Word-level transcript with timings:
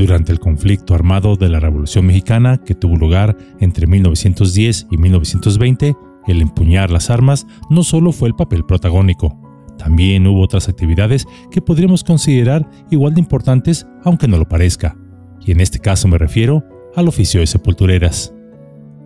Durante 0.00 0.32
el 0.32 0.40
conflicto 0.40 0.94
armado 0.94 1.36
de 1.36 1.50
la 1.50 1.60
Revolución 1.60 2.06
Mexicana 2.06 2.58
que 2.64 2.74
tuvo 2.74 2.96
lugar 2.96 3.36
entre 3.60 3.86
1910 3.86 4.86
y 4.90 4.96
1920, 4.96 5.94
el 6.26 6.40
empuñar 6.40 6.90
las 6.90 7.10
armas 7.10 7.46
no 7.68 7.82
solo 7.82 8.12
fue 8.12 8.28
el 8.28 8.34
papel 8.34 8.64
protagónico, 8.64 9.38
también 9.78 10.26
hubo 10.26 10.40
otras 10.40 10.68
actividades 10.68 11.26
que 11.50 11.60
podríamos 11.60 12.02
considerar 12.02 12.66
igual 12.90 13.12
de 13.14 13.20
importantes 13.20 13.86
aunque 14.02 14.26
no 14.26 14.38
lo 14.38 14.48
parezca, 14.48 14.96
y 15.44 15.52
en 15.52 15.60
este 15.60 15.78
caso 15.78 16.08
me 16.08 16.16
refiero 16.16 16.64
al 16.96 17.08
oficio 17.08 17.40
de 17.40 17.46
sepultureras. 17.46 18.34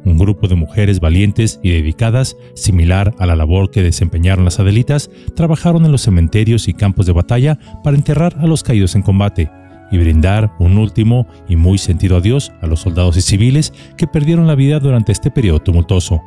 Un 0.05 0.17
grupo 0.17 0.47
de 0.47 0.55
mujeres 0.55 1.01
valientes 1.01 1.59
y 1.63 1.71
dedicadas, 1.71 2.37
similar 2.55 3.15
a 3.19 3.27
la 3.27 3.35
labor 3.35 3.71
que 3.71 3.83
desempeñaron 3.83 4.45
las 4.45 4.61
Adelitas, 4.61 5.11
trabajaron 5.35 5.85
en 5.87 5.93
los 5.93 6.03
cementerios 6.03 6.69
y 6.69 6.75
campos 6.75 7.07
de 7.07 7.13
batalla 7.13 7.59
para 7.83 7.97
enterrar 7.97 8.37
a 8.39 8.47
los 8.47 8.63
caídos 8.63 8.95
en 8.95 9.03
combate 9.03 9.51
y 9.95 9.99
brindar 9.99 10.53
un 10.59 10.77
último 10.77 11.29
y 11.49 11.55
muy 11.55 11.79
sentido 11.79 12.17
adiós 12.17 12.53
a 12.61 12.67
los 12.67 12.81
soldados 12.81 13.17
y 13.17 13.21
civiles 13.21 13.73
que 13.97 14.09
perdieron 14.09 14.49
la 14.49 14.57
vida 14.57 14.81
durante 14.81 15.13
este 15.13 15.31
periodo 15.31 15.61
tumultuoso. 15.61 16.21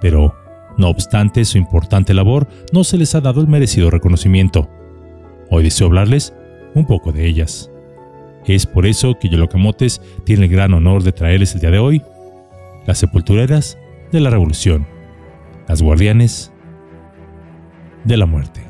Pero, 0.00 0.34
no 0.76 0.88
obstante 0.88 1.44
su 1.44 1.58
importante 1.58 2.12
labor, 2.12 2.48
no 2.72 2.82
se 2.82 2.98
les 2.98 3.14
ha 3.14 3.20
dado 3.20 3.40
el 3.40 3.46
merecido 3.46 3.88
reconocimiento. 3.88 4.68
Hoy 5.48 5.62
deseo 5.62 5.86
hablarles 5.86 6.34
un 6.74 6.86
poco 6.86 7.12
de 7.12 7.26
ellas. 7.26 7.70
Es 8.46 8.66
por 8.66 8.84
eso 8.84 9.16
que 9.16 9.28
Yolocamotes 9.28 10.02
tiene 10.24 10.46
el 10.46 10.50
gran 10.50 10.74
honor 10.74 11.04
de 11.04 11.12
traerles 11.12 11.54
el 11.54 11.60
día 11.60 11.70
de 11.70 11.78
hoy 11.78 12.02
las 12.84 12.98
sepultureras 12.98 13.78
de 14.10 14.18
la 14.18 14.30
revolución, 14.30 14.88
las 15.68 15.82
guardianes 15.82 16.52
de 18.02 18.16
la 18.16 18.26
muerte. 18.26 18.67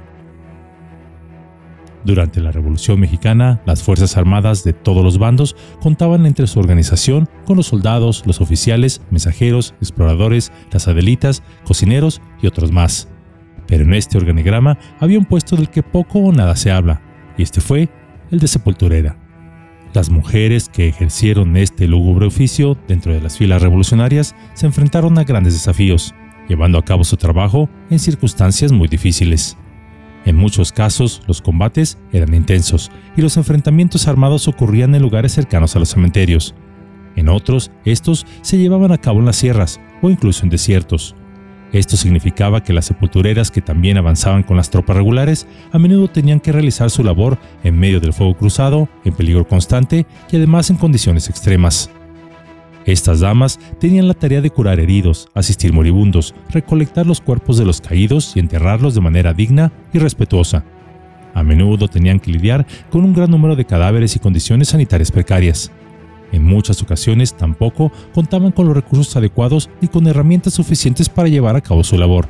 Durante 2.08 2.40
la 2.40 2.52
Revolución 2.52 2.98
Mexicana, 3.00 3.60
las 3.66 3.82
Fuerzas 3.82 4.16
Armadas 4.16 4.64
de 4.64 4.72
todos 4.72 5.04
los 5.04 5.18
bandos 5.18 5.54
contaban 5.78 6.24
entre 6.24 6.46
su 6.46 6.58
organización 6.58 7.28
con 7.44 7.58
los 7.58 7.66
soldados, 7.66 8.22
los 8.24 8.40
oficiales, 8.40 9.02
mensajeros, 9.10 9.74
exploradores, 9.82 10.50
las 10.72 10.88
adelitas, 10.88 11.42
cocineros 11.64 12.22
y 12.40 12.46
otros 12.46 12.72
más. 12.72 13.10
Pero 13.66 13.84
en 13.84 13.92
este 13.92 14.16
organigrama 14.16 14.78
había 15.00 15.18
un 15.18 15.26
puesto 15.26 15.54
del 15.54 15.68
que 15.68 15.82
poco 15.82 16.20
o 16.20 16.32
nada 16.32 16.56
se 16.56 16.70
habla, 16.70 17.02
y 17.36 17.42
este 17.42 17.60
fue 17.60 17.90
el 18.30 18.38
de 18.38 18.48
sepulturera. 18.48 19.18
Las 19.92 20.08
mujeres 20.08 20.70
que 20.70 20.88
ejercieron 20.88 21.58
este 21.58 21.88
lúgubre 21.88 22.24
oficio 22.24 22.78
dentro 22.88 23.12
de 23.12 23.20
las 23.20 23.36
filas 23.36 23.60
revolucionarias 23.60 24.34
se 24.54 24.64
enfrentaron 24.64 25.18
a 25.18 25.24
grandes 25.24 25.52
desafíos, 25.52 26.14
llevando 26.48 26.78
a 26.78 26.84
cabo 26.86 27.04
su 27.04 27.18
trabajo 27.18 27.68
en 27.90 27.98
circunstancias 27.98 28.72
muy 28.72 28.88
difíciles. 28.88 29.58
En 30.28 30.36
muchos 30.36 30.72
casos, 30.72 31.22
los 31.26 31.40
combates 31.40 31.96
eran 32.12 32.34
intensos 32.34 32.90
y 33.16 33.22
los 33.22 33.38
enfrentamientos 33.38 34.08
armados 34.08 34.46
ocurrían 34.46 34.94
en 34.94 35.00
lugares 35.00 35.32
cercanos 35.32 35.74
a 35.74 35.78
los 35.78 35.88
cementerios. 35.88 36.54
En 37.16 37.30
otros, 37.30 37.70
estos 37.86 38.26
se 38.42 38.58
llevaban 38.58 38.92
a 38.92 38.98
cabo 38.98 39.20
en 39.20 39.24
las 39.24 39.36
sierras 39.36 39.80
o 40.02 40.10
incluso 40.10 40.44
en 40.44 40.50
desiertos, 40.50 41.16
esto 41.72 41.96
significaba 41.96 42.62
que 42.62 42.72
las 42.72 42.86
sepultureras 42.86 43.50
que 43.50 43.60
también 43.60 43.98
avanzaban 43.98 44.42
con 44.42 44.56
las 44.56 44.70
tropas 44.70 44.96
regulares 44.96 45.46
a 45.70 45.78
menudo 45.78 46.08
tenían 46.08 46.40
que 46.40 46.52
realizar 46.52 46.90
su 46.90 47.04
labor 47.04 47.38
en 47.62 47.78
medio 47.78 48.00
del 48.00 48.14
fuego 48.14 48.36
cruzado, 48.36 48.88
en 49.04 49.14
peligro 49.14 49.46
constante 49.46 50.06
y 50.30 50.36
además 50.36 50.70
en 50.70 50.76
condiciones 50.76 51.28
extremas. 51.28 51.90
Estas 52.88 53.20
damas 53.20 53.60
tenían 53.78 54.08
la 54.08 54.14
tarea 54.14 54.40
de 54.40 54.48
curar 54.48 54.80
heridos, 54.80 55.28
asistir 55.34 55.74
moribundos, 55.74 56.34
recolectar 56.48 57.06
los 57.06 57.20
cuerpos 57.20 57.58
de 57.58 57.66
los 57.66 57.82
caídos 57.82 58.34
y 58.34 58.40
enterrarlos 58.40 58.94
de 58.94 59.02
manera 59.02 59.34
digna 59.34 59.70
y 59.92 59.98
respetuosa. 59.98 60.64
A 61.34 61.42
menudo 61.42 61.88
tenían 61.88 62.18
que 62.18 62.30
lidiar 62.30 62.66
con 62.88 63.04
un 63.04 63.12
gran 63.12 63.30
número 63.30 63.56
de 63.56 63.66
cadáveres 63.66 64.16
y 64.16 64.20
condiciones 64.20 64.68
sanitarias 64.68 65.12
precarias. 65.12 65.70
En 66.32 66.44
muchas 66.44 66.80
ocasiones 66.80 67.34
tampoco 67.36 67.92
contaban 68.14 68.52
con 68.52 68.64
los 68.64 68.74
recursos 68.74 69.14
adecuados 69.16 69.68
ni 69.82 69.88
con 69.88 70.06
herramientas 70.06 70.54
suficientes 70.54 71.10
para 71.10 71.28
llevar 71.28 71.56
a 71.56 71.60
cabo 71.60 71.84
su 71.84 71.98
labor. 71.98 72.26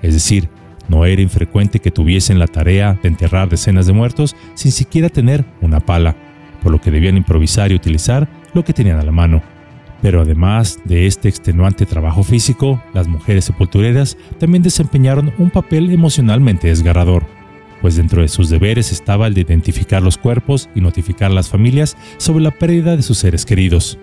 Es 0.00 0.14
decir, 0.14 0.48
no 0.88 1.04
era 1.04 1.20
infrecuente 1.20 1.80
que 1.80 1.90
tuviesen 1.90 2.38
la 2.38 2.46
tarea 2.46 2.98
de 3.02 3.08
enterrar 3.08 3.50
decenas 3.50 3.86
de 3.86 3.92
muertos 3.92 4.36
sin 4.54 4.72
siquiera 4.72 5.10
tener 5.10 5.44
una 5.60 5.80
pala, 5.80 6.16
por 6.62 6.72
lo 6.72 6.80
que 6.80 6.90
debían 6.90 7.18
improvisar 7.18 7.72
y 7.72 7.74
utilizar 7.74 8.26
lo 8.54 8.64
que 8.64 8.72
tenían 8.72 8.98
a 8.98 9.04
la 9.04 9.12
mano. 9.12 9.57
Pero 10.02 10.22
además 10.22 10.78
de 10.84 11.06
este 11.06 11.28
extenuante 11.28 11.86
trabajo 11.86 12.22
físico, 12.22 12.82
las 12.94 13.08
mujeres 13.08 13.44
sepultureras 13.44 14.16
también 14.38 14.62
desempeñaron 14.62 15.32
un 15.38 15.50
papel 15.50 15.90
emocionalmente 15.90 16.68
desgarrador 16.68 17.38
pues 17.80 17.96
dentro 17.96 18.22
de 18.22 18.28
sus 18.28 18.48
deberes 18.48 18.92
estaba 18.92 19.26
el 19.26 19.34
de 19.34 19.42
identificar 19.42 20.02
los 20.02 20.18
cuerpos 20.18 20.68
y 20.74 20.80
notificar 20.80 21.30
a 21.30 21.34
las 21.34 21.48
familias 21.48 21.96
sobre 22.18 22.42
la 22.42 22.50
pérdida 22.50 22.96
de 22.96 23.02
sus 23.02 23.18
seres 23.18 23.44
queridos. 23.44 23.98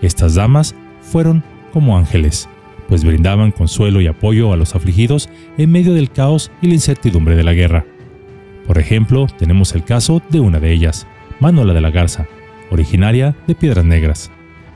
Estas 0.00 0.34
damas 0.34 0.74
fueron 1.00 1.44
como 1.72 1.96
ángeles, 1.96 2.48
pues 2.88 3.04
brindaban 3.04 3.52
consuelo 3.52 4.00
y 4.00 4.06
apoyo 4.06 4.52
a 4.52 4.56
los 4.56 4.74
afligidos 4.74 5.28
en 5.56 5.70
medio 5.70 5.94
del 5.94 6.10
caos 6.10 6.50
y 6.60 6.68
la 6.68 6.74
incertidumbre 6.74 7.36
de 7.36 7.44
la 7.44 7.54
guerra. 7.54 7.86
Por 8.66 8.78
ejemplo, 8.78 9.26
tenemos 9.38 9.74
el 9.74 9.84
caso 9.84 10.22
de 10.28 10.40
una 10.40 10.60
de 10.60 10.72
ellas, 10.72 11.06
Manuela 11.40 11.74
de 11.74 11.80
la 11.80 11.90
Garza, 11.90 12.26
originaria 12.70 13.36
de 13.46 13.54
Piedras 13.54 13.84
Negras. 13.84 14.30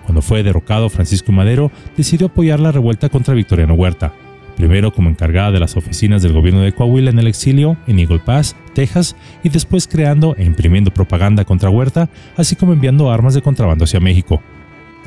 Cuando 0.06 0.22
fue 0.22 0.44
derrocado 0.44 0.88
Francisco 0.88 1.32
Madero, 1.32 1.72
decidió 1.96 2.28
apoyar 2.28 2.60
la 2.60 2.70
revuelta 2.70 3.08
contra 3.08 3.34
Victoriano 3.34 3.74
Huerta, 3.74 4.14
primero 4.56 4.92
como 4.92 5.10
encargada 5.10 5.50
de 5.50 5.58
las 5.58 5.76
oficinas 5.76 6.22
del 6.22 6.32
gobierno 6.32 6.60
de 6.60 6.72
Coahuila 6.72 7.10
en 7.10 7.18
el 7.18 7.26
exilio 7.26 7.76
en 7.88 7.98
Eagle 7.98 8.20
Pass, 8.20 8.54
Texas, 8.72 9.16
y 9.42 9.48
después 9.48 9.88
creando 9.88 10.36
e 10.38 10.44
imprimiendo 10.44 10.92
propaganda 10.92 11.44
contra 11.44 11.70
Huerta, 11.70 12.08
así 12.36 12.54
como 12.54 12.72
enviando 12.72 13.10
armas 13.10 13.34
de 13.34 13.42
contrabando 13.42 13.82
hacia 13.82 13.98
México. 13.98 14.40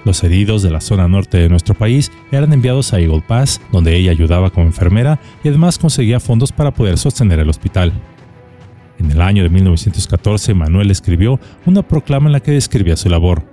Los 0.03 0.21
heridos 0.21 0.63
de 0.63 0.69
la 0.69 0.81
zona 0.81 1.07
norte 1.07 1.37
de 1.37 1.49
nuestro 1.49 1.75
país 1.75 2.11
eran 2.29 2.51
enviados 2.51 2.91
a 2.91 2.99
Eagle 2.99 3.23
Pass, 3.25 3.61
donde 3.71 3.95
ella 3.95 4.11
ayudaba 4.11 4.49
como 4.49 4.67
enfermera 4.67 5.17
y 5.45 5.47
además 5.47 5.77
conseguía 5.77 6.19
fondos 6.19 6.51
para 6.51 6.71
poder 6.71 6.97
sostener 6.97 7.39
el 7.39 7.49
hospital. 7.49 7.93
En 8.99 9.11
el 9.11 9.21
año 9.21 9.43
de 9.43 9.49
1914, 9.49 10.53
Manuel 10.53 10.91
escribió 10.91 11.39
una 11.65 11.83
proclama 11.83 12.27
en 12.27 12.33
la 12.33 12.41
que 12.41 12.51
describía 12.51 12.97
su 12.97 13.07
labor. 13.07 13.48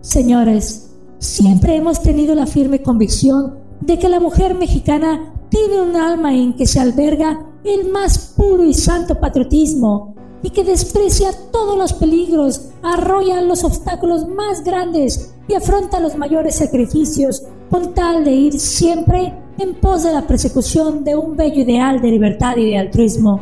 Señores, 0.00 0.92
siempre 1.18 1.76
hemos 1.76 2.02
tenido 2.02 2.34
la 2.34 2.46
firme 2.46 2.82
convicción 2.82 3.58
de 3.82 3.98
que 3.98 4.08
la 4.08 4.18
mujer 4.18 4.54
mexicana 4.54 5.34
tiene 5.50 5.82
un 5.82 5.94
alma 5.94 6.34
en 6.34 6.54
que 6.54 6.66
se 6.66 6.80
alberga 6.80 7.46
el 7.64 7.90
más 7.90 8.32
puro 8.34 8.64
y 8.64 8.72
santo 8.72 9.20
patriotismo 9.20 10.14
y 10.42 10.50
que 10.50 10.64
desprecia 10.64 11.32
todos 11.52 11.76
los 11.76 11.92
peligros, 11.92 12.70
arrolla 12.82 13.42
los 13.42 13.62
obstáculos 13.62 14.26
más 14.26 14.64
grandes 14.64 15.34
y 15.48 15.54
afronta 15.54 16.00
los 16.00 16.16
mayores 16.16 16.54
sacrificios 16.54 17.42
con 17.68 17.92
tal 17.92 18.24
de 18.24 18.32
ir 18.32 18.58
siempre 18.58 19.34
en 19.58 19.74
pos 19.74 20.04
de 20.04 20.12
la 20.12 20.26
persecución 20.26 21.04
de 21.04 21.14
un 21.14 21.36
bello 21.36 21.60
ideal 21.60 22.00
de 22.00 22.08
libertad 22.08 22.56
y 22.56 22.70
de 22.70 22.78
altruismo. 22.78 23.40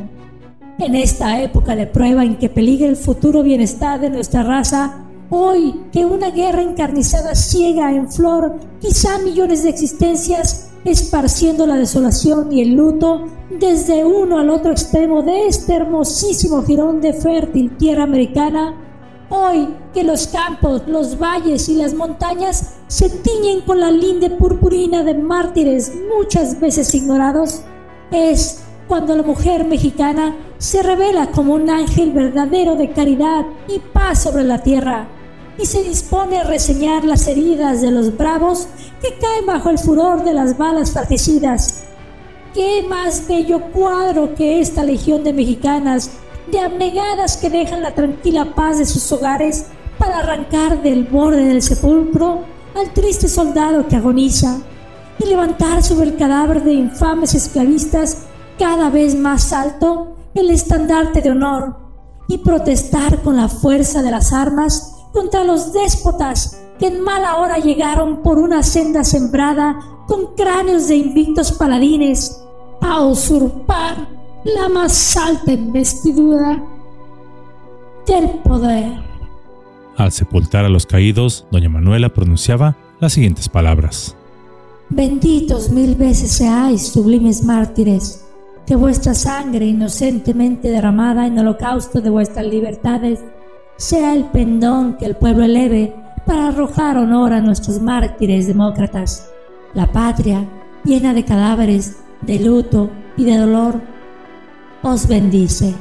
En 0.79 0.97
esta 0.97 1.41
época 1.41 1.77
de 1.77 1.87
prueba 1.87 2.25
en 2.25 2.37
que 2.37 2.49
peligra 2.49 2.89
el 2.89 2.97
futuro 2.97 3.45
bienestar 3.45 4.01
de 4.01 4.11
nuestra 4.11 4.43
raza, 4.43 5.08
Hoy 5.31 5.85
que 5.93 6.07
una 6.07 6.31
guerra 6.31 6.63
encarnizada 6.63 7.35
ciega 7.35 7.93
en 7.93 8.11
flor, 8.11 8.55
quizá 8.81 9.19
millones 9.19 9.63
de 9.63 9.69
existencias, 9.69 10.71
esparciendo 10.87 11.67
la 11.67 11.77
desolación 11.77 12.51
y 12.51 12.63
el 12.63 12.75
luto 12.75 13.27
desde 13.51 14.07
uno 14.07 14.39
al 14.39 14.49
otro 14.49 14.73
extremo 14.73 15.23
de 15.23 15.47
este 15.47 15.75
hermosísimo 15.75 16.63
jirón 16.63 17.03
de 17.03 17.13
fértil 17.13 17.77
tierra 17.77 18.05
americana, 18.05 18.75
hoy 19.29 19.69
que 19.93 20.03
los 20.03 20.29
campos, 20.29 20.85
los 20.87 21.19
valles 21.19 21.69
y 21.69 21.75
las 21.75 21.93
montañas 21.93 22.77
se 22.87 23.11
tiñen 23.11 23.61
con 23.67 23.81
la 23.81 23.91
linde 23.91 24.31
purpurina 24.31 25.03
de 25.03 25.13
mártires 25.13 25.93
muchas 26.17 26.59
veces 26.59 26.95
ignorados, 26.95 27.61
es 28.11 28.63
cuando 28.89 29.15
la 29.15 29.23
mujer 29.23 29.67
mexicana 29.67 30.35
se 30.57 30.83
revela 30.83 31.31
como 31.33 31.53
un 31.53 31.69
ángel 31.69 32.13
verdadero 32.13 32.77
de 32.77 32.93
caridad 32.93 33.45
y 33.69 33.79
paz 33.79 34.23
sobre 34.23 34.45
la 34.45 34.63
tierra 34.63 35.07
y 35.59 35.67
se 35.67 35.83
dispone 35.83 36.39
a 36.39 36.45
reseñar 36.45 37.05
las 37.05 37.27
heridas 37.27 37.83
de 37.83 37.91
los 37.91 38.17
bravos 38.17 38.69
que 39.03 39.19
caen 39.19 39.47
bajo 39.47 39.71
el 39.71 39.79
furor 39.79 40.25
de 40.25 40.33
las 40.33 40.57
balas 40.57 40.93
fratricidas. 40.93 41.85
¿Qué 42.55 42.85
más 42.89 43.27
bello 43.29 43.61
cuadro 43.73 44.35
que 44.35 44.61
esta 44.61 44.85
legión 44.85 45.25
de 45.25 45.33
mexicanas, 45.33 46.11
de 46.51 46.61
abnegadas 46.61 47.37
que 47.37 47.51
dejan 47.51 47.83
la 47.83 47.95
tranquila 47.95 48.55
paz 48.55 48.79
de 48.79 48.87
sus 48.87 49.11
hogares 49.13 49.67
para 49.99 50.19
arrancar 50.19 50.83
del 50.83 51.05
borde 51.05 51.45
del 51.45 51.63
sepulcro 51.63 52.45
al 52.75 52.93
triste 52.93 53.29
soldado 53.29 53.87
que 53.89 53.97
agoniza 53.97 54.61
y 55.19 55.27
levantar 55.27 55.83
sobre 55.83 56.09
el 56.09 56.17
cadáver 56.17 56.63
de 56.63 56.73
infames 56.73 57.35
esclavistas 57.35 58.19
cada 58.59 58.89
vez 58.91 59.15
más 59.17 59.53
alto 59.53 60.17
el 60.35 60.51
estandarte 60.51 61.21
de 61.21 61.31
honor 61.31 61.77
y 62.29 62.39
protestar 62.39 63.23
con 63.23 63.37
la 63.37 63.49
fuerza 63.49 64.03
de 64.03 64.11
las 64.11 64.33
armas 64.33 64.88
contra 65.13 65.45
los 65.45 65.73
déspotas 65.73 66.61
que 66.79 66.87
en 66.87 67.01
mala 67.01 67.37
hora 67.37 67.59
llegaron 67.59 68.23
por 68.23 68.39
una 68.39 68.63
senda 68.63 69.05
sembrada 69.05 69.79
con 70.07 70.35
cráneos 70.37 70.89
de 70.89 70.97
invictos 70.97 71.53
paladines 71.53 72.41
a 72.81 73.03
usurpar 73.03 74.09
la 74.45 74.69
más 74.69 75.17
alta 75.17 75.53
investidura 75.53 76.63
del 78.07 78.31
poder. 78.45 78.93
Al 79.97 80.13
sepultar 80.13 80.65
a 80.65 80.69
los 80.69 80.87
caídos, 80.87 81.47
doña 81.51 81.69
Manuela 81.69 82.09
pronunciaba 82.09 82.77
las 83.01 83.13
siguientes 83.13 83.49
palabras. 83.49 84.17
Benditos 84.91 85.71
mil 85.71 85.97
veces 85.97 86.33
seáis, 86.33 86.89
sublimes 86.89 87.43
mártires, 87.43 88.25
que 88.67 88.77
vuestra 88.77 89.13
sangre 89.15 89.67
inocentemente 89.67 90.69
derramada 90.69 91.27
en 91.27 91.39
holocausto 91.39 92.01
de 92.01 92.11
vuestras 92.11 92.47
libertades 92.47 93.21
sea 93.79 94.13
el 94.13 94.25
pendón 94.25 94.97
que 94.99 95.07
el 95.07 95.15
pueblo 95.15 95.45
eleve 95.45 95.95
para 96.27 96.49
arrojar 96.49 96.99
honor 96.99 97.33
a 97.33 97.41
nuestros 97.41 97.81
mártires 97.81 98.49
demócratas. 98.49 99.31
La 99.73 99.87
patria, 99.87 100.45
llena 100.85 101.15
de 101.15 101.25
cadáveres, 101.25 102.01
de 102.21 102.41
luto 102.41 102.91
y 103.17 103.25
de 103.25 103.39
dolor, 103.39 103.81
os 104.83 105.07
bendice. 105.07 105.75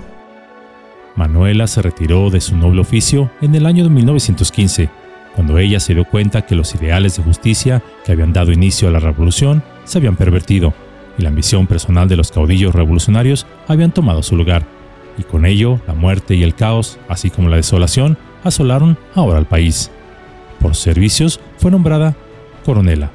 Manuela 1.15 1.65
se 1.65 1.81
retiró 1.81 2.29
de 2.29 2.39
su 2.39 2.55
noble 2.55 2.81
oficio 2.81 3.31
en 3.41 3.55
el 3.55 3.65
año 3.65 3.83
de 3.83 3.89
1915, 3.89 4.89
cuando 5.33 5.57
ella 5.57 5.79
se 5.79 5.95
dio 5.95 6.05
cuenta 6.05 6.43
que 6.43 6.55
los 6.55 6.75
ideales 6.75 7.17
de 7.17 7.23
justicia 7.23 7.81
que 8.05 8.11
habían 8.11 8.31
dado 8.31 8.51
inicio 8.51 8.87
a 8.87 8.91
la 8.91 8.99
revolución 8.99 9.63
se 9.85 9.97
habían 9.97 10.15
pervertido 10.15 10.73
y 11.17 11.23
la 11.23 11.29
ambición 11.29 11.65
personal 11.65 12.07
de 12.07 12.15
los 12.15 12.31
caudillos 12.31 12.75
revolucionarios 12.75 13.47
habían 13.67 13.91
tomado 13.91 14.21
su 14.21 14.37
lugar, 14.37 14.67
y 15.17 15.23
con 15.23 15.45
ello 15.45 15.79
la 15.87 15.93
muerte 15.93 16.35
y 16.35 16.43
el 16.43 16.55
caos, 16.55 16.99
así 17.09 17.29
como 17.29 17.49
la 17.49 17.57
desolación, 17.57 18.17
asolaron 18.43 18.97
ahora 19.15 19.37
al 19.37 19.47
país. 19.47 19.91
Por 20.59 20.75
servicios 20.75 21.39
fue 21.57 21.71
nombrada 21.71 22.15
coronela. 22.65 23.11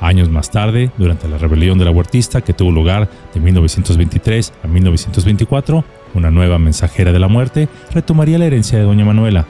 Años 0.00 0.30
más 0.30 0.50
tarde, 0.50 0.90
durante 0.96 1.28
la 1.28 1.36
rebelión 1.36 1.78
de 1.78 1.84
la 1.84 1.90
Huertista 1.90 2.40
que 2.40 2.54
tuvo 2.54 2.70
lugar 2.70 3.10
de 3.34 3.40
1923 3.40 4.52
a 4.64 4.66
1924, 4.66 5.84
una 6.14 6.30
nueva 6.30 6.58
mensajera 6.58 7.12
de 7.12 7.18
la 7.18 7.28
muerte, 7.28 7.68
retomaría 7.92 8.38
la 8.38 8.46
herencia 8.46 8.78
de 8.78 8.84
Doña 8.84 9.04
Manuela. 9.04 9.46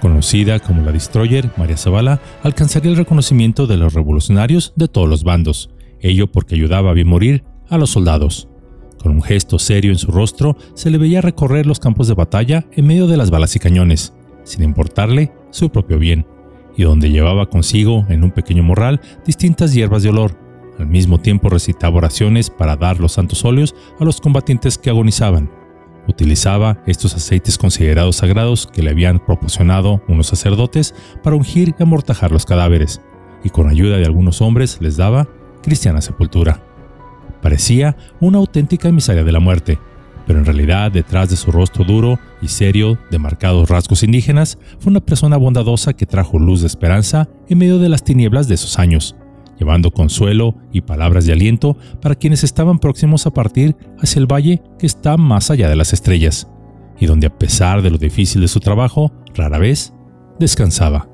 Conocida 0.00 0.58
como 0.58 0.82
la 0.82 0.90
Destroyer, 0.90 1.50
María 1.56 1.76
Zavala 1.76 2.20
alcanzaría 2.42 2.90
el 2.90 2.96
reconocimiento 2.96 3.68
de 3.68 3.76
los 3.76 3.94
revolucionarios 3.94 4.72
de 4.74 4.88
todos 4.88 5.08
los 5.08 5.22
bandos, 5.22 5.70
ello 6.00 6.26
porque 6.26 6.56
ayudaba 6.56 6.90
a 6.90 6.94
bien 6.94 7.06
morir 7.06 7.44
a 7.70 7.78
los 7.78 7.90
soldados. 7.90 8.48
Con 9.02 9.12
un 9.12 9.22
gesto 9.22 9.58
serio 9.58 9.90
en 9.90 9.98
su 9.98 10.10
rostro, 10.12 10.56
se 10.74 10.90
le 10.90 10.98
veía 10.98 11.20
recorrer 11.20 11.66
los 11.66 11.80
campos 11.80 12.08
de 12.08 12.14
batalla 12.14 12.66
en 12.72 12.86
medio 12.86 13.06
de 13.06 13.16
las 13.16 13.30
balas 13.30 13.56
y 13.56 13.58
cañones, 13.58 14.12
sin 14.44 14.62
importarle 14.62 15.32
su 15.50 15.70
propio 15.70 15.98
bien, 15.98 16.26
y 16.76 16.84
donde 16.84 17.10
llevaba 17.10 17.50
consigo 17.50 18.06
en 18.08 18.24
un 18.24 18.30
pequeño 18.30 18.62
morral 18.62 19.00
distintas 19.26 19.74
hierbas 19.74 20.02
de 20.02 20.10
olor. 20.10 20.36
Al 20.78 20.86
mismo 20.86 21.18
tiempo 21.18 21.48
recitaba 21.48 21.96
oraciones 21.96 22.48
para 22.48 22.76
dar 22.76 23.00
los 23.00 23.12
santos 23.12 23.44
óleos 23.44 23.74
a 23.98 24.04
los 24.04 24.20
combatientes 24.20 24.78
que 24.78 24.90
agonizaban 24.90 25.50
Utilizaba 26.08 26.82
estos 26.86 27.14
aceites 27.14 27.58
considerados 27.58 28.16
sagrados 28.16 28.66
que 28.66 28.82
le 28.82 28.90
habían 28.90 29.24
proporcionado 29.24 30.02
unos 30.08 30.26
sacerdotes 30.26 30.94
para 31.22 31.36
ungir 31.36 31.74
y 31.78 31.82
amortajar 31.82 32.32
los 32.32 32.44
cadáveres, 32.44 33.00
y 33.44 33.50
con 33.50 33.68
ayuda 33.68 33.98
de 33.98 34.04
algunos 34.04 34.42
hombres 34.42 34.78
les 34.80 34.96
daba 34.96 35.28
cristiana 35.62 36.00
sepultura. 36.00 36.60
Parecía 37.42 37.96
una 38.20 38.38
auténtica 38.38 38.88
emisaria 38.88 39.24
de 39.24 39.32
la 39.32 39.40
muerte, 39.40 39.78
pero 40.26 40.38
en 40.38 40.46
realidad 40.46 40.92
detrás 40.92 41.28
de 41.28 41.36
su 41.36 41.52
rostro 41.52 41.84
duro 41.84 42.18
y 42.40 42.48
serio 42.48 42.98
de 43.10 43.18
marcados 43.18 43.68
rasgos 43.68 44.02
indígenas 44.02 44.58
fue 44.78 44.90
una 44.90 45.00
persona 45.00 45.36
bondadosa 45.36 45.92
que 45.92 46.06
trajo 46.06 46.38
luz 46.38 46.60
de 46.60 46.68
esperanza 46.68 47.28
en 47.48 47.58
medio 47.58 47.78
de 47.78 47.88
las 47.88 48.04
tinieblas 48.04 48.48
de 48.48 48.54
esos 48.54 48.78
años 48.78 49.16
llevando 49.62 49.92
consuelo 49.92 50.56
y 50.72 50.80
palabras 50.80 51.24
de 51.24 51.32
aliento 51.32 51.76
para 52.00 52.16
quienes 52.16 52.42
estaban 52.42 52.80
próximos 52.80 53.26
a 53.26 53.30
partir 53.30 53.76
hacia 53.98 54.18
el 54.18 54.26
valle 54.26 54.60
que 54.76 54.86
está 54.86 55.16
más 55.16 55.52
allá 55.52 55.68
de 55.68 55.76
las 55.76 55.92
estrellas, 55.92 56.48
y 56.98 57.06
donde 57.06 57.28
a 57.28 57.38
pesar 57.38 57.80
de 57.80 57.90
lo 57.90 57.98
difícil 57.98 58.40
de 58.40 58.48
su 58.48 58.58
trabajo, 58.58 59.12
rara 59.34 59.58
vez 59.58 59.94
descansaba. 60.40 61.08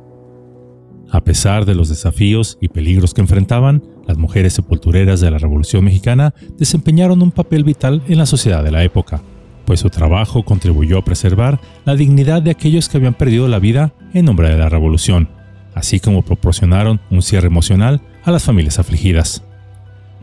A 1.10 1.22
pesar 1.24 1.66
de 1.66 1.74
los 1.74 1.90
desafíos 1.90 2.56
y 2.60 2.68
peligros 2.68 3.12
que 3.12 3.20
enfrentaban, 3.20 3.82
las 4.08 4.16
mujeres 4.16 4.54
sepultureras 4.54 5.20
de 5.20 5.30
la 5.30 5.38
Revolución 5.38 5.84
Mexicana 5.84 6.34
desempeñaron 6.56 7.22
un 7.22 7.30
papel 7.30 7.62
vital 7.62 8.02
en 8.08 8.18
la 8.18 8.26
sociedad 8.26 8.64
de 8.64 8.72
la 8.72 8.82
época, 8.82 9.22
pues 9.66 9.80
su 9.80 9.90
trabajo 9.90 10.44
contribuyó 10.44 10.98
a 10.98 11.04
preservar 11.04 11.60
la 11.84 11.94
dignidad 11.94 12.40
de 12.40 12.50
aquellos 12.50 12.88
que 12.88 12.96
habían 12.96 13.12
perdido 13.12 13.46
la 13.48 13.58
vida 13.58 13.92
en 14.14 14.24
nombre 14.24 14.48
de 14.48 14.56
la 14.56 14.70
Revolución, 14.70 15.28
así 15.74 16.00
como 16.00 16.22
proporcionaron 16.22 17.00
un 17.10 17.20
cierre 17.20 17.48
emocional 17.48 18.00
a 18.24 18.32
las 18.32 18.44
familias 18.44 18.78
afligidas. 18.78 19.44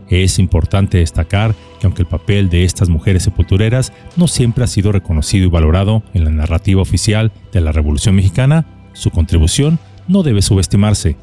Es 0.09 0.39
importante 0.39 0.97
destacar 0.97 1.53
que 1.79 1.85
aunque 1.85 2.01
el 2.01 2.07
papel 2.07 2.49
de 2.49 2.63
estas 2.63 2.89
mujeres 2.89 3.21
sepultureras 3.21 3.93
no 4.15 4.27
siempre 4.27 4.63
ha 4.63 4.67
sido 4.67 4.91
reconocido 4.91 5.45
y 5.45 5.49
valorado 5.49 6.01
en 6.15 6.23
la 6.25 6.31
narrativa 6.31 6.81
oficial 6.81 7.31
de 7.53 7.61
la 7.61 7.71
Revolución 7.71 8.15
Mexicana, 8.15 8.65
su 8.93 9.11
contribución 9.11 9.77
no 10.07 10.23
debe 10.23 10.41
subestimarse. 10.41 11.17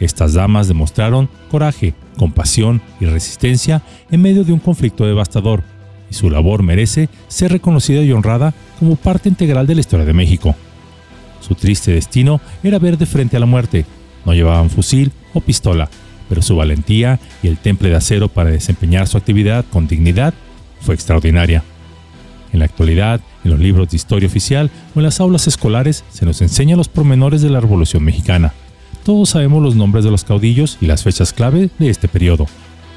Estas 0.00 0.32
damas 0.32 0.66
demostraron 0.66 1.28
coraje, 1.50 1.94
compasión 2.16 2.80
y 3.00 3.04
resistencia 3.04 3.82
en 4.10 4.22
medio 4.22 4.44
de 4.44 4.52
un 4.52 4.58
conflicto 4.58 5.04
devastador, 5.04 5.62
y 6.10 6.14
su 6.14 6.30
labor 6.30 6.62
merece 6.62 7.08
ser 7.28 7.52
reconocida 7.52 8.02
y 8.02 8.10
honrada 8.10 8.54
como 8.78 8.96
parte 8.96 9.28
integral 9.28 9.66
de 9.66 9.74
la 9.74 9.80
historia 9.80 10.06
de 10.06 10.14
México. 10.14 10.56
Su 11.40 11.54
triste 11.54 11.92
destino 11.92 12.40
era 12.62 12.78
ver 12.78 12.98
de 12.98 13.06
frente 13.06 13.36
a 13.36 13.40
la 13.40 13.46
muerte. 13.46 13.84
No 14.24 14.34
llevaban 14.34 14.70
fusil 14.70 15.12
o 15.34 15.40
pistola, 15.40 15.88
pero 16.28 16.42
su 16.42 16.56
valentía 16.56 17.20
y 17.42 17.48
el 17.48 17.58
temple 17.58 17.90
de 17.90 17.96
acero 17.96 18.28
para 18.28 18.50
desempeñar 18.50 19.06
su 19.06 19.18
actividad 19.18 19.64
con 19.70 19.86
dignidad 19.86 20.34
fue 20.80 20.94
extraordinaria. 20.94 21.62
En 22.52 22.58
la 22.58 22.64
actualidad, 22.64 23.20
en 23.44 23.50
los 23.50 23.60
libros 23.60 23.90
de 23.90 23.96
historia 23.96 24.26
oficial 24.26 24.70
o 24.94 24.98
en 24.98 25.04
las 25.04 25.20
aulas 25.20 25.46
escolares 25.46 26.04
se 26.10 26.26
nos 26.26 26.42
enseñan 26.42 26.78
los 26.78 26.88
pormenores 26.88 27.42
de 27.42 27.50
la 27.50 27.60
Revolución 27.60 28.02
Mexicana. 28.02 28.52
Todos 29.04 29.30
sabemos 29.30 29.62
los 29.62 29.76
nombres 29.76 30.04
de 30.04 30.10
los 30.10 30.24
caudillos 30.24 30.78
y 30.80 30.86
las 30.86 31.02
fechas 31.02 31.32
clave 31.32 31.70
de 31.78 31.90
este 31.90 32.08
periodo, 32.08 32.46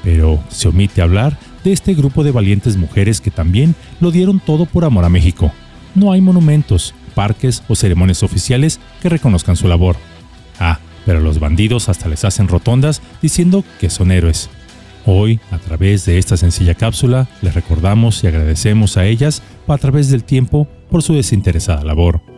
pero 0.02 0.42
se 0.48 0.68
omite 0.68 1.02
hablar 1.02 1.38
de 1.64 1.72
este 1.72 1.94
grupo 1.94 2.22
de 2.22 2.30
valientes 2.30 2.76
mujeres 2.76 3.20
que 3.20 3.30
también 3.30 3.74
lo 4.00 4.10
dieron 4.10 4.38
todo 4.38 4.66
por 4.66 4.84
amor 4.84 5.04
a 5.04 5.08
México. 5.08 5.52
No 5.94 6.12
hay 6.12 6.20
monumentos, 6.20 6.94
parques 7.14 7.62
o 7.68 7.74
ceremonias 7.74 8.22
oficiales 8.22 8.80
que 9.00 9.08
reconozcan 9.08 9.56
su 9.56 9.66
labor. 9.66 9.96
Ah, 10.58 10.78
pero 11.06 11.20
los 11.20 11.38
bandidos 11.38 11.88
hasta 11.88 12.08
les 12.08 12.24
hacen 12.24 12.48
rotondas 12.48 13.00
diciendo 13.22 13.64
que 13.80 13.90
son 13.90 14.10
héroes. 14.12 14.50
Hoy, 15.06 15.40
a 15.50 15.58
través 15.58 16.06
de 16.06 16.18
esta 16.18 16.36
sencilla 16.36 16.74
cápsula, 16.74 17.28
les 17.42 17.54
recordamos 17.54 18.24
y 18.24 18.26
agradecemos 18.26 18.96
a 18.96 19.06
ellas 19.06 19.42
a 19.66 19.78
través 19.78 20.10
del 20.10 20.24
tiempo 20.24 20.66
por 20.90 21.02
su 21.02 21.14
desinteresada 21.14 21.84
labor. 21.84 22.33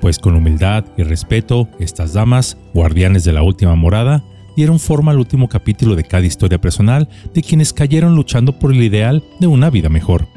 Pues 0.00 0.18
con 0.18 0.36
humildad 0.36 0.84
y 0.96 1.02
respeto, 1.02 1.68
estas 1.80 2.12
damas, 2.12 2.56
guardianes 2.72 3.24
de 3.24 3.32
la 3.32 3.42
última 3.42 3.74
morada, 3.74 4.22
dieron 4.56 4.78
forma 4.78 5.12
al 5.12 5.18
último 5.18 5.48
capítulo 5.48 5.96
de 5.96 6.04
cada 6.04 6.26
historia 6.26 6.60
personal 6.60 7.08
de 7.34 7.42
quienes 7.42 7.72
cayeron 7.72 8.14
luchando 8.14 8.58
por 8.58 8.72
el 8.72 8.82
ideal 8.82 9.24
de 9.40 9.46
una 9.46 9.70
vida 9.70 9.88
mejor. 9.88 10.28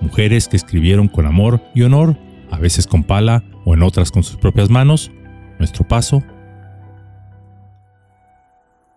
Mujeres 0.00 0.48
que 0.48 0.56
escribieron 0.56 1.08
con 1.08 1.26
amor 1.26 1.60
y 1.74 1.82
honor, 1.82 2.16
a 2.50 2.58
veces 2.58 2.86
con 2.86 3.04
pala 3.04 3.44
o 3.64 3.74
en 3.74 3.82
otras 3.82 4.10
con 4.10 4.22
sus 4.22 4.36
propias 4.36 4.70
manos, 4.70 5.10
nuestro 5.58 5.86
paso 5.86 6.22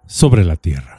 sobre 0.05 0.43
la 0.43 0.55
tierra. 0.55 0.94